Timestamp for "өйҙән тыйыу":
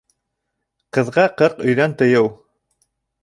1.67-2.31